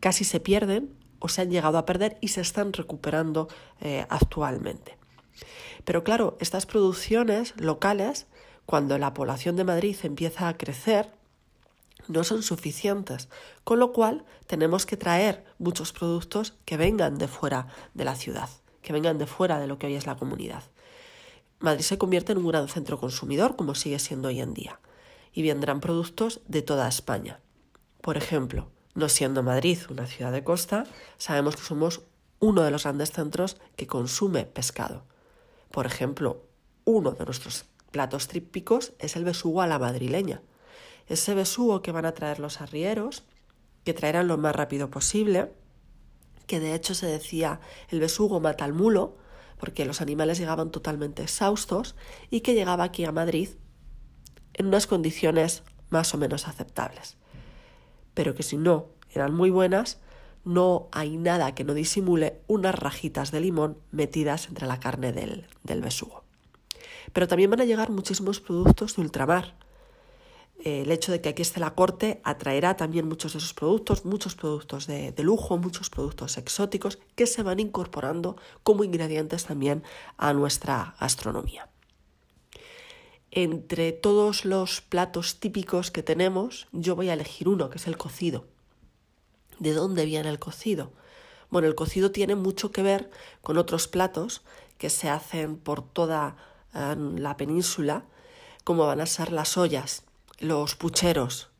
casi 0.00 0.24
se 0.24 0.40
pierden 0.40 0.94
o 1.18 1.28
se 1.28 1.42
han 1.42 1.50
llegado 1.50 1.78
a 1.78 1.86
perder 1.86 2.18
y 2.20 2.28
se 2.28 2.40
están 2.40 2.72
recuperando 2.72 3.48
eh, 3.80 4.06
actualmente. 4.08 4.96
Pero 5.84 6.04
claro, 6.04 6.36
estas 6.40 6.66
producciones 6.66 7.54
locales, 7.56 8.26
cuando 8.66 8.98
la 8.98 9.14
población 9.14 9.56
de 9.56 9.64
Madrid 9.64 9.96
empieza 10.02 10.48
a 10.48 10.56
crecer, 10.56 11.10
no 12.08 12.24
son 12.24 12.42
suficientes, 12.42 13.28
con 13.64 13.78
lo 13.78 13.92
cual 13.92 14.24
tenemos 14.46 14.86
que 14.86 14.96
traer 14.96 15.44
muchos 15.58 15.92
productos 15.92 16.54
que 16.64 16.76
vengan 16.76 17.18
de 17.18 17.28
fuera 17.28 17.68
de 17.94 18.04
la 18.04 18.16
ciudad, 18.16 18.48
que 18.82 18.92
vengan 18.92 19.18
de 19.18 19.26
fuera 19.26 19.58
de 19.58 19.66
lo 19.66 19.78
que 19.78 19.86
hoy 19.86 19.94
es 19.94 20.06
la 20.06 20.16
comunidad. 20.16 20.62
Madrid 21.60 21.82
se 21.82 21.98
convierte 21.98 22.32
en 22.32 22.38
un 22.38 22.48
gran 22.48 22.68
centro 22.68 23.00
consumidor, 23.00 23.56
como 23.56 23.74
sigue 23.74 23.98
siendo 23.98 24.28
hoy 24.28 24.40
en 24.40 24.54
día, 24.54 24.80
y 25.32 25.42
vendrán 25.42 25.80
productos 25.80 26.40
de 26.46 26.62
toda 26.62 26.88
España. 26.88 27.40
Por 28.00 28.16
ejemplo, 28.16 28.70
no 28.94 29.08
siendo 29.08 29.42
Madrid 29.42 29.78
una 29.90 30.06
ciudad 30.06 30.32
de 30.32 30.44
costa, 30.44 30.84
sabemos 31.16 31.56
que 31.56 31.62
somos 31.62 32.02
uno 32.40 32.62
de 32.62 32.70
los 32.70 32.84
grandes 32.84 33.10
centros 33.10 33.56
que 33.76 33.86
consume 33.86 34.44
pescado. 34.44 35.04
Por 35.70 35.86
ejemplo, 35.86 36.44
uno 36.84 37.12
de 37.12 37.24
nuestros 37.24 37.64
platos 37.90 38.28
típicos 38.28 38.92
es 38.98 39.16
el 39.16 39.24
besugo 39.24 39.62
a 39.62 39.66
la 39.66 39.78
madrileña. 39.78 40.42
Ese 41.06 41.34
besugo 41.34 41.82
que 41.82 41.92
van 41.92 42.06
a 42.06 42.12
traer 42.12 42.38
los 42.38 42.60
arrieros, 42.60 43.24
que 43.84 43.94
traerán 43.94 44.28
lo 44.28 44.38
más 44.38 44.54
rápido 44.54 44.90
posible, 44.90 45.52
que 46.48 46.58
de 46.58 46.74
hecho 46.74 46.94
se 46.94 47.06
decía 47.06 47.60
el 47.90 48.00
besugo 48.00 48.40
mata 48.40 48.64
al 48.64 48.72
mulo, 48.72 49.16
porque 49.58 49.84
los 49.84 50.00
animales 50.00 50.38
llegaban 50.38 50.72
totalmente 50.72 51.22
exhaustos 51.22 51.94
y 52.30 52.40
que 52.40 52.54
llegaba 52.54 52.82
aquí 52.82 53.04
a 53.04 53.12
Madrid 53.12 53.50
en 54.54 54.66
unas 54.66 54.88
condiciones 54.88 55.62
más 55.90 56.12
o 56.14 56.18
menos 56.18 56.48
aceptables. 56.48 57.16
Pero 58.14 58.34
que 58.34 58.42
si 58.42 58.56
no 58.56 58.86
eran 59.10 59.34
muy 59.34 59.50
buenas, 59.50 60.00
no 60.44 60.88
hay 60.92 61.16
nada 61.16 61.54
que 61.54 61.64
no 61.64 61.74
disimule 61.74 62.40
unas 62.46 62.74
rajitas 62.74 63.30
de 63.30 63.40
limón 63.40 63.78
metidas 63.90 64.48
entre 64.48 64.66
la 64.66 64.80
carne 64.80 65.12
del, 65.12 65.46
del 65.62 65.82
besugo. 65.82 66.24
Pero 67.12 67.28
también 67.28 67.50
van 67.50 67.60
a 67.60 67.64
llegar 67.64 67.90
muchísimos 67.90 68.40
productos 68.40 68.96
de 68.96 69.02
ultramar. 69.02 69.54
El 70.64 70.90
hecho 70.90 71.12
de 71.12 71.20
que 71.20 71.28
aquí 71.28 71.42
esté 71.42 71.60
la 71.60 71.74
corte 71.74 72.20
atraerá 72.24 72.76
también 72.76 73.08
muchos 73.08 73.32
de 73.32 73.38
esos 73.38 73.54
productos, 73.54 74.04
muchos 74.04 74.34
productos 74.34 74.86
de, 74.86 75.14
lujo, 75.18 75.56
muchos 75.56 75.88
productos 75.88 76.36
exóticos 76.36 76.98
que 77.14 77.26
se 77.26 77.42
van 77.42 77.60
incorporando 77.60 78.36
como 78.64 78.82
ingredientes 78.82 79.44
también 79.44 79.84
a 80.16 80.32
nuestra 80.32 80.96
gastronomía. 81.00 81.68
Entre 83.30 83.92
todos 83.92 84.44
los 84.44 84.80
platos 84.80 85.38
típicos 85.38 85.90
que 85.90 86.02
tenemos, 86.02 86.66
yo 86.72 86.96
voy 86.96 87.10
a 87.10 87.14
elegir 87.14 87.48
uno, 87.48 87.70
que 87.70 87.78
es 87.78 87.86
el 87.86 87.96
cocido. 87.96 88.46
¿De 89.60 89.72
dónde 89.74 90.06
viene 90.06 90.28
el 90.28 90.38
cocido? 90.38 90.92
Bueno, 91.50 91.68
el 91.68 91.74
cocido 91.74 92.10
tiene 92.10 92.34
mucho 92.34 92.72
que 92.72 92.82
ver 92.82 93.10
con 93.42 93.58
otros 93.58 93.86
platos 93.86 94.42
que 94.76 94.90
se 94.90 95.08
hacen 95.08 95.56
por 95.56 95.82
toda 95.82 96.36
la 96.72 97.36
península, 97.36 98.04
como 98.64 98.86
van 98.86 99.00
a 99.00 99.06
ser 99.06 99.32
las 99.32 99.56
ollas, 99.56 100.04
los 100.38 100.74
pucheros 100.74 101.50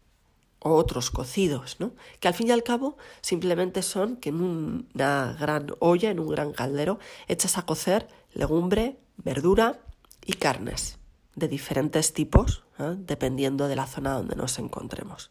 o 0.60 0.74
otros 0.74 1.10
cocidos, 1.10 1.76
¿no? 1.78 1.92
que 2.20 2.28
al 2.28 2.34
fin 2.34 2.48
y 2.48 2.50
al 2.50 2.62
cabo 2.62 2.96
simplemente 3.20 3.82
son 3.82 4.16
que 4.16 4.30
en 4.30 4.40
una 4.40 5.36
gran 5.38 5.68
olla, 5.78 6.10
en 6.10 6.20
un 6.20 6.28
gran 6.28 6.52
caldero, 6.52 6.98
echas 7.28 7.58
a 7.58 7.62
cocer 7.62 8.08
legumbre, 8.32 8.98
verdura 9.16 9.78
y 10.24 10.34
carnes 10.34 10.98
de 11.36 11.48
diferentes 11.48 12.12
tipos, 12.12 12.64
¿eh? 12.78 12.94
dependiendo 12.98 13.68
de 13.68 13.76
la 13.76 13.86
zona 13.86 14.14
donde 14.14 14.34
nos 14.34 14.58
encontremos. 14.58 15.30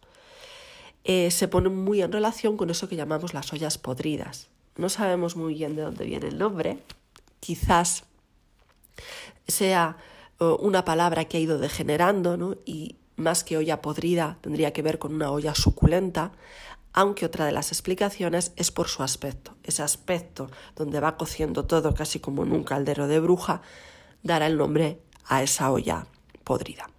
Eh, 1.04 1.32
se 1.32 1.48
pone 1.48 1.70
muy 1.70 2.02
en 2.02 2.12
relación 2.12 2.58
con 2.58 2.70
eso 2.70 2.88
que 2.88 2.96
llamamos 2.96 3.34
las 3.34 3.52
ollas 3.52 3.78
podridas. 3.78 4.50
No 4.78 4.90
sabemos 4.90 5.36
muy 5.36 5.54
bien 5.54 5.76
de 5.76 5.82
dónde 5.82 6.06
viene 6.06 6.28
el 6.28 6.38
nombre, 6.38 6.80
quizás 7.40 8.04
sea 9.48 9.98
una 10.40 10.86
palabra 10.86 11.26
que 11.26 11.38
ha 11.38 11.40
ido 11.40 11.58
degenerando, 11.58 12.38
¿no? 12.38 12.58
Y 12.64 12.98
más 13.18 13.44
que 13.44 13.58
olla 13.58 13.82
podrida 13.82 14.38
tendría 14.42 14.72
que 14.72 14.82
ver 14.82 15.00
con 15.00 15.14
una 15.14 15.32
olla 15.32 15.54
suculenta, 15.56 16.32
aunque 16.94 17.26
otra 17.26 17.46
de 17.46 17.52
las 17.52 17.72
explicaciones 17.72 18.54
es 18.56 18.72
por 18.72 18.88
su 18.88 19.04
aspecto. 19.04 19.56
Ese 19.64 19.84
aspecto 19.84 20.50
donde 20.76 21.00
va 21.00 21.18
cociendo 21.18 21.66
todo 21.66 21.94
casi 21.94 22.20
como 22.20 22.44
en 22.44 22.54
un 22.54 22.64
caldero 22.64 23.08
de 23.08 23.20
bruja 23.20 23.62
dará 24.24 24.48
el 24.48 24.58
nombre 24.58 25.02
a 25.26 25.44
esa 25.44 25.72
olla 25.72 26.08
podrida. 26.44 26.90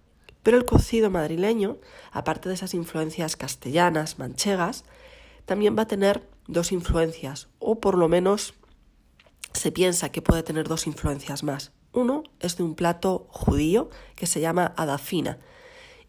Pero 0.43 0.57
el 0.57 0.65
cocido 0.65 1.09
madrileño, 1.09 1.77
aparte 2.11 2.49
de 2.49 2.55
esas 2.55 2.73
influencias 2.73 3.35
castellanas, 3.35 4.19
manchegas, 4.19 4.85
también 5.45 5.75
va 5.77 5.83
a 5.83 5.87
tener 5.87 6.27
dos 6.47 6.71
influencias, 6.71 7.47
o 7.59 7.79
por 7.79 7.97
lo 7.97 8.07
menos 8.07 8.53
se 9.53 9.71
piensa 9.71 10.09
que 10.09 10.21
puede 10.21 10.43
tener 10.43 10.67
dos 10.67 10.85
influencias 10.87 11.43
más. 11.43 11.71
Uno 11.91 12.23
es 12.39 12.57
de 12.57 12.63
un 12.63 12.75
plato 12.75 13.27
judío 13.29 13.89
que 14.15 14.27
se 14.27 14.39
llama 14.39 14.73
adafina 14.77 15.39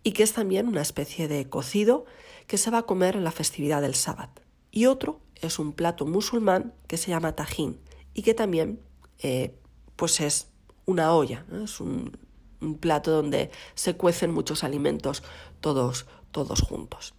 y 0.03 0.13
que 0.13 0.23
es 0.23 0.33
también 0.33 0.69
una 0.69 0.83
especie 0.83 1.29
de 1.29 1.49
cocido 1.49 2.05
que 2.47 2.59
se 2.59 2.71
va 2.71 2.79
a 2.79 2.83
comer 2.83 3.17
en 3.17 3.25
la 3.25 3.33
festividad 3.33 3.83
del 3.83 3.95
sábado. 3.95 4.33
Y 4.71 4.87
otro 4.87 5.21
es 5.37 5.59
un 5.59 5.73
plato 5.73 6.07
musulmán 6.07 6.75
que 6.87 6.97
se 6.97 7.11
llama 7.11 7.35
tajín 7.35 7.81
y 8.15 8.23
que 8.23 8.35
también 8.35 8.81
eh, 9.19 9.55
pues 9.97 10.21
es 10.21 10.49
una 10.87 11.15
olla, 11.15 11.45
es 11.63 11.81
un, 11.81 12.17
plato 12.79 13.11
donde 13.11 13.51
se 13.75 13.97
cuecen 13.97 14.35
muchos 14.35 14.65
alimentos 14.65 15.23
todos, 15.61 16.05
todos 16.31 16.61
juntos. 16.61 17.15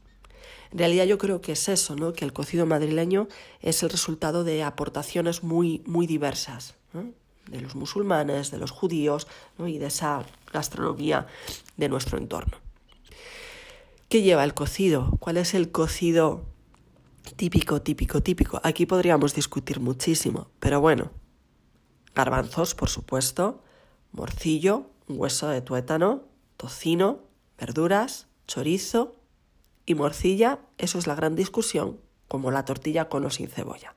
En 0.71 0.77
realidad 0.77 1.05
yo 1.05 1.17
creo 1.17 1.41
que 1.41 1.53
es 1.53 1.67
eso, 1.67 1.95
¿no? 1.95 2.13
que 2.13 2.25
el 2.25 2.31
cocido 2.31 2.67
madrileño 2.67 3.27
es 3.59 3.81
el 3.81 3.89
resultado 3.89 4.43
de 4.43 4.61
aportaciones 4.61 5.41
muy, 5.41 5.81
muy 5.87 6.05
diversas 6.05 6.75
de 7.47 7.61
los 7.61 7.75
musulmanes, 7.75 8.51
de 8.51 8.59
los 8.59 8.69
judíos 8.69 9.27
y 9.57 9.79
de 9.79 9.87
esa 9.87 10.23
gastronomía 10.53 11.25
de 11.77 11.89
nuestro 11.89 12.19
entorno. 12.19 12.57
¿Qué 14.11 14.23
lleva 14.23 14.43
el 14.43 14.53
cocido? 14.53 15.15
¿Cuál 15.21 15.37
es 15.37 15.53
el 15.53 15.71
cocido 15.71 16.41
típico, 17.37 17.81
típico, 17.81 18.21
típico? 18.21 18.59
Aquí 18.61 18.85
podríamos 18.85 19.33
discutir 19.33 19.79
muchísimo, 19.79 20.49
pero 20.59 20.81
bueno, 20.81 21.11
garbanzos, 22.13 22.75
por 22.75 22.89
supuesto, 22.89 23.63
morcillo, 24.11 24.87
hueso 25.07 25.47
de 25.47 25.61
tuétano, 25.61 26.23
tocino, 26.57 27.19
verduras, 27.57 28.27
chorizo 28.47 29.15
y 29.85 29.95
morcilla, 29.95 30.59
eso 30.77 30.99
es 30.99 31.07
la 31.07 31.15
gran 31.15 31.37
discusión, 31.37 32.01
como 32.27 32.51
la 32.51 32.65
tortilla 32.65 33.07
con 33.07 33.23
o 33.23 33.29
sin 33.29 33.47
cebolla. 33.47 33.95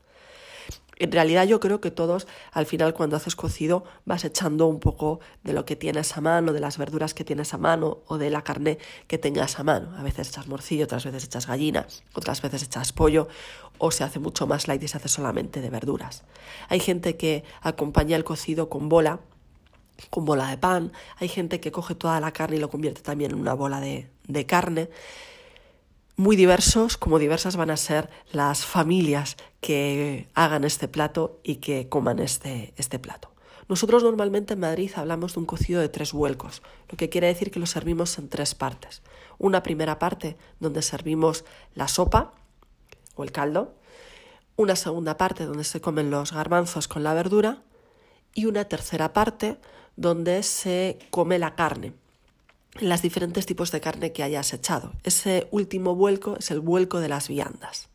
En 0.97 1.11
realidad 1.11 1.45
yo 1.45 1.61
creo 1.61 1.81
que 1.81 1.91
todos 1.91 2.27
al 2.53 2.67
final 2.67 2.95
cuando 2.95 3.17
haces 3.17 3.37
cocido 3.37 3.85
vas 4.05 4.25
echando 4.25 4.67
un 4.67 4.81
poco 4.81 5.21
de 5.43 5.53
lo 5.53 5.65
que 5.65 5.77
tienes 5.77 6.17
a 6.17 6.21
mano, 6.21 6.53
de 6.53 6.61
las 6.61 6.79
verduras 6.79 7.15
que 7.15 7.25
tienes 7.25 7.53
a 7.55 7.59
mano 7.59 7.99
o 8.07 8.19
de 8.19 8.31
la 8.31 8.43
carne 8.43 8.79
que 9.07 9.19
tengas 9.19 9.59
a 9.59 9.65
mano. 9.65 9.97
A 9.97 10.03
veces 10.03 10.29
echas 10.29 10.47
morcillo, 10.47 10.85
otras 10.85 11.05
veces 11.05 11.25
echas 11.25 11.47
gallina, 11.47 11.87
otras 12.15 12.43
veces 12.43 12.63
echas 12.63 12.93
pollo 12.93 13.29
o 13.79 13.91
se 13.91 14.05
hace 14.05 14.21
mucho 14.21 14.47
más 14.47 14.69
light 14.69 14.83
y 14.83 14.89
se 14.89 14.97
hace 14.97 15.09
solamente 15.09 15.61
de 15.61 15.71
verduras. 15.71 16.23
Hay 16.69 16.81
gente 16.81 17.17
que 17.17 17.45
acompaña 17.61 18.17
el 18.17 18.25
cocido 18.25 18.69
con 18.69 18.89
bola, 18.89 19.21
con 20.11 20.25
bola 20.25 20.49
de 20.49 20.59
pan, 20.59 20.93
hay 21.19 21.29
gente 21.29 21.61
que 21.61 21.73
coge 21.73 21.95
toda 21.95 22.21
la 22.21 22.33
carne 22.33 22.57
y 22.57 22.61
lo 22.61 22.71
convierte 22.71 23.03
también 23.03 23.33
en 23.33 23.41
una 23.41 23.55
bola 23.55 23.81
de, 23.81 24.09
de 24.27 24.47
carne 24.47 24.91
muy 26.17 26.37
diversos, 26.37 26.97
como 26.97 27.19
diversas 27.19 27.57
van 27.57 27.71
a 27.71 27.77
ser 27.77 28.09
las 28.31 28.65
familias 28.65 29.37
que 29.61 30.29
hagan 30.35 30.65
este 30.65 30.89
plato 30.89 31.41
y 31.43 31.57
que 31.57 31.89
coman 31.89 32.19
este, 32.21 32.73
este 32.77 32.99
plato. 32.99 33.33
Nosotros 33.69 34.03
normalmente 34.03 34.55
en 34.55 34.61
Madrid 34.61 34.93
hablamos 34.95 35.35
de 35.35 35.41
un 35.41 35.47
cocido 35.47 35.81
de 35.81 35.89
tres 35.89 36.13
vuelcos, 36.13 36.63
lo 36.91 36.97
que 36.97 37.09
quiere 37.09 37.29
decir 37.29 37.51
que 37.51 37.59
lo 37.59 37.67
servimos 37.67 38.19
en 38.19 38.29
tres 38.29 38.55
partes. 38.55 39.03
Una 39.39 39.63
primera 39.63 39.99
parte 39.99 40.37
donde 40.61 40.83
servimos 40.83 41.45
la 41.75 41.89
sopa 41.89 42.35
o 43.17 43.25
el 43.25 43.33
caldo, 43.33 43.75
una 44.57 44.77
segunda 44.77 45.17
parte 45.17 45.47
donde 45.47 45.65
se 45.65 45.81
comen 45.81 46.11
los 46.11 46.33
garbanzos 46.33 46.87
con 46.87 47.03
la 47.03 47.15
verdura 47.15 47.63
y 48.35 48.47
una 48.47 48.67
tercera 48.67 49.13
parte 49.13 49.59
donde 49.97 50.43
se 50.43 50.99
come 51.11 51.39
la 51.39 51.55
carne, 51.55 51.95
las 52.81 53.03
diferentes 53.03 53.47
tipos 53.47 53.71
de 53.71 53.81
carne 53.81 54.13
que 54.13 54.23
hayas 54.23 54.53
echado. 54.53 54.93
Ese 55.05 55.49
último 55.51 55.95
vuelco 55.95 56.37
es 56.39 56.51
el 56.51 56.61
vuelco 56.61 57.01
de 57.01 57.09
las 57.09 57.29
viandas. 57.29 57.89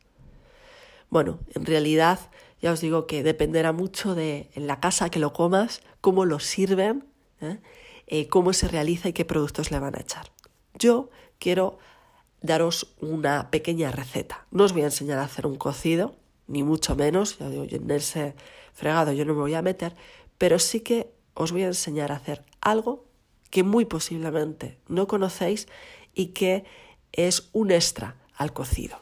Bueno, 1.10 1.39
en 1.54 1.65
realidad 1.65 2.20
ya 2.62 2.72
os 2.72 2.82
digo 2.82 3.08
que 3.08 3.24
dependerá 3.24 3.72
mucho 3.72 4.15
de 4.15 4.50
en 4.54 4.68
la 4.68 4.80
casa 4.80 5.10
que 5.10 5.20
lo 5.20 5.34
comas, 5.34 5.82
cómo 6.02 6.26
lo 6.26 6.39
sirven, 6.39 7.06
¿eh? 7.42 7.60
Eh, 8.08 8.28
cómo 8.28 8.54
se 8.54 8.68
realiza 8.68 9.10
y 9.10 9.13
qué 9.13 9.24
productos 9.24 9.70
le 9.72 9.80
van 9.80 9.96
a 9.96 10.02
echar. 10.02 10.32
Yo 10.74 11.10
quiero 11.38 11.78
daros 12.42 12.96
una 13.00 13.52
pequeña 13.52 13.92
receta. 13.92 14.48
No 14.50 14.63
os 14.63 14.74
voy 14.74 14.82
a 14.82 14.86
enseñar 14.86 15.20
a 15.20 15.24
hacer 15.24 15.46
un 15.46 15.58
cocido, 15.58 16.15
ni 16.48 16.63
mucho 16.63 16.96
menos, 16.96 17.38
ya 17.38 17.50
digo, 17.50 17.65
en 17.70 17.92
ese 17.92 18.36
fregado 18.74 19.13
yo 19.13 19.26
no 19.26 19.36
me 19.36 19.42
voy 19.42 19.54
a 19.54 19.62
meter, 19.62 19.96
pero 20.38 20.58
sí 20.58 20.80
que 20.80 21.12
os 21.36 21.52
voy 21.52 21.63
a 21.63 21.68
enseñar 21.68 22.12
a 22.12 22.15
hacer 22.15 22.44
algo 22.62 23.06
que 23.50 23.64
muy 23.64 23.86
posiblemente 23.86 24.78
no 24.88 25.08
conocéis 25.08 25.68
y 26.14 26.28
que 26.28 26.66
es 27.12 27.50
un 27.54 27.72
extra 27.72 28.16
al 28.36 28.54
cocido. 28.54 29.00